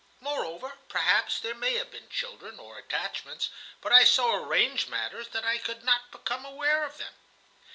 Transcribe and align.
Moreover, 0.19 0.79
perhaps 0.89 1.39
there 1.39 1.53
may 1.53 1.75
have 1.75 1.91
been 1.91 2.09
children 2.09 2.57
or 2.57 2.79
attachments; 2.79 3.51
but 3.81 3.91
I 3.93 4.03
so 4.03 4.33
arranged 4.33 4.89
matters 4.89 5.27
that 5.27 5.45
I 5.45 5.59
could 5.59 5.83
not 5.83 6.09
become 6.09 6.43
aware 6.43 6.83
of 6.83 6.97
them. 6.97 7.13